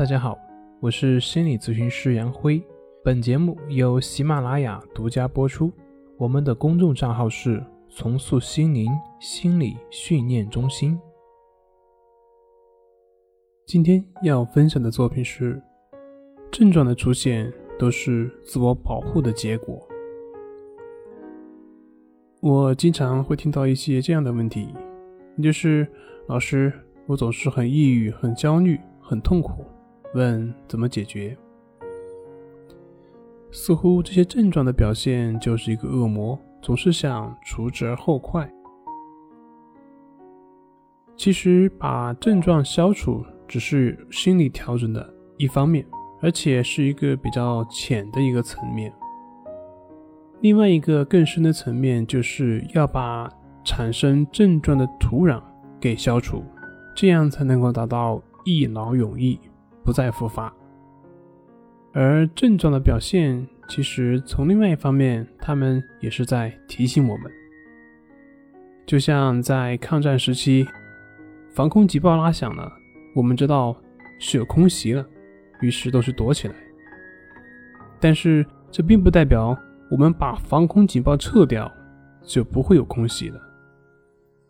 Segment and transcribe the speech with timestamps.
[0.00, 0.38] 大家好，
[0.80, 2.58] 我是心理咨询师杨辉。
[3.04, 5.70] 本节目由喜马拉雅独家播出。
[6.16, 7.62] 我们的公众账号是
[7.94, 8.90] “重塑心灵
[9.20, 10.98] 心理训练中心”。
[13.68, 15.62] 今天要分享的作品是：
[16.50, 19.86] 症状的出现都是自我保护的结果。
[22.40, 24.74] 我经常会听到一些这样的问题，
[25.42, 25.86] 就是
[26.26, 26.72] 老师，
[27.04, 29.62] 我总是很抑郁、很焦虑、很痛苦。
[30.14, 31.36] 问怎么解决？
[33.52, 38.48] 似乎这些症状的表现就是一个恶魔，总是想除之而后快。
[41.16, 45.84] 其实把症状消除只是心理调整的一方面，
[46.22, 48.92] 而且是一个比较浅的一个层面。
[50.40, 53.30] 另外一个更深的层面，就是要把
[53.64, 55.42] 产生症状的土壤
[55.78, 56.42] 给消除，
[56.96, 59.38] 这样才能够达到一劳永逸。
[59.84, 60.52] 不再复发，
[61.92, 67.30] 而症状的表现，其实从另外一方面，他们也是在提醒我们。
[68.86, 70.66] 就像在抗战时期，
[71.50, 72.72] 防空警报拉响了，
[73.14, 73.76] 我们知道
[74.18, 75.06] 是有空袭了，
[75.60, 76.54] 于是都是躲起来。
[78.00, 79.56] 但是这并不代表
[79.90, 81.70] 我们把防空警报撤掉，
[82.22, 83.40] 就不会有空袭了。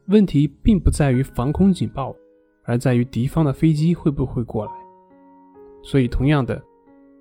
[0.07, 2.17] 问题并不在于防空警报，
[2.65, 4.73] 而在于敌方的飞机会不会过来。
[5.83, 6.63] 所以，同样的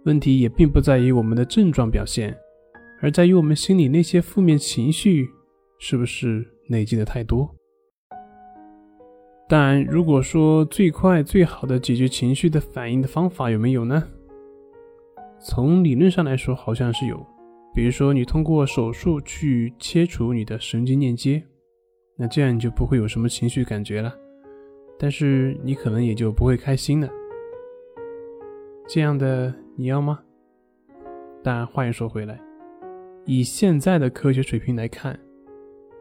[0.06, 2.38] 问题也并不在于我们的症状表现，
[3.02, 5.30] 而在于我们心里那些负面情绪
[5.80, 7.50] 是不是累积的太多。
[9.48, 14.08] 当然，如果说最快最好的解决情绪的反应的方法有没有呢？
[15.40, 17.26] 从理论上来说，好像是有。
[17.74, 21.42] 比如说，你通过手术去切除你的神经链接，
[22.18, 24.14] 那这样你就不会有什么情绪感觉了，
[25.00, 27.10] 但是你可能也就不会开心了。
[28.92, 30.20] 这样的你要吗？
[31.44, 32.42] 但话又说回来，
[33.24, 35.18] 以现在的科学水平来看，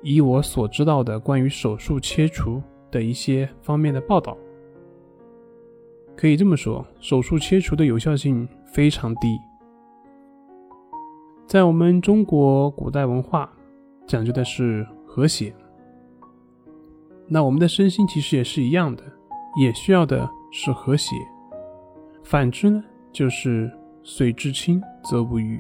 [0.00, 4.34] 以我所知道的关于手术切除的一些方面的报道，
[6.16, 9.38] 可以这么说，手术切除的有效性非常低。
[11.46, 13.52] 在我们中国古代文化，
[14.06, 15.54] 讲究的是和谐，
[17.26, 19.04] 那我们的身心其实也是一样的，
[19.60, 21.14] 也需要的是和谐。
[22.30, 23.72] 反之呢，就是
[24.02, 25.58] 水至清则无鱼。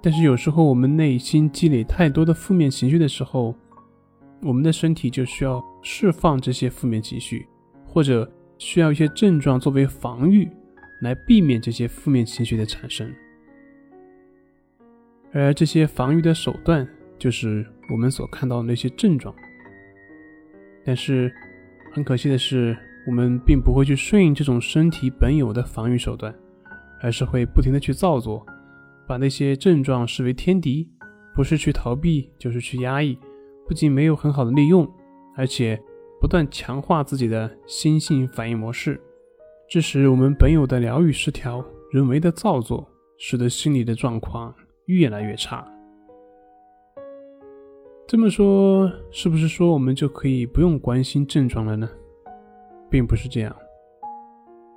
[0.00, 3.54] 但是有时候我们内心积累太多的负面情绪的时候，
[4.40, 7.46] 我们的身体就需要释放这些负面情绪，
[7.84, 8.26] 或者
[8.56, 10.48] 需要一些症状作为防御，
[11.02, 13.12] 来避免这些负面情绪的产生。
[15.30, 16.88] 而这些防御的手段，
[17.18, 19.34] 就是我们所看到的那些症状。
[20.86, 21.30] 但是
[21.92, 22.74] 很可惜的是。
[23.06, 26.34] 我们并不会去顺应这种身体本有的防御手段，
[27.00, 28.44] 而是会不停的去造作，
[29.06, 30.88] 把那些症状视为天敌，
[31.34, 33.18] 不是去逃避，就是去压抑，
[33.66, 34.88] 不仅没有很好的利用，
[35.36, 35.80] 而且
[36.20, 39.00] 不断强化自己的心性反应模式，
[39.68, 42.86] 致使我们本有的疗愈失调，人为的造作，
[43.18, 44.54] 使得心理的状况
[44.86, 45.66] 越来越差。
[48.06, 51.88] 这么说，是不是说我们就可以不用关心症状了呢？
[52.90, 53.54] 并不是这样。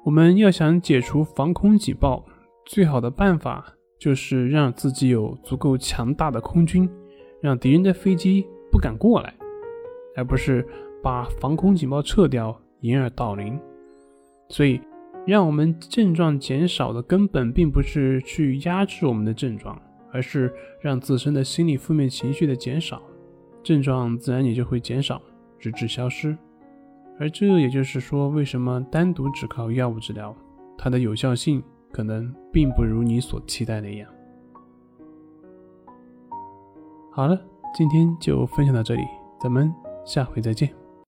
[0.06, 2.26] 我们要想解除防空警报，
[2.66, 3.66] 最好的办法
[4.00, 6.90] 就是让自己有足够强大的空军，
[7.42, 9.34] 让敌人的飞机不敢过来，
[10.16, 10.68] 而不是
[11.02, 13.60] 把防空警报撤掉，掩耳盗铃。
[14.50, 14.80] 所以，
[15.26, 19.82] 让我们症状减少的根本并不是去压制我们的症状，
[20.12, 23.02] 而是让自身的心理负面情绪的减少，
[23.64, 25.22] 症状自然也就会减少，
[25.58, 26.38] 直至消失。
[27.20, 30.36] 而这也就是说，为什么单独只靠药物治疗，
[30.78, 34.10] 它的有效性可能并不如你所期待那样。
[37.12, 37.40] 好了，
[37.74, 39.04] 今天就分享到这里，
[39.40, 39.72] 咱们
[40.04, 40.83] 下回再见。